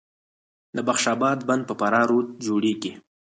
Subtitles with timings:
[0.75, 2.91] د بخش اباد بند په فراه رود جوړیږي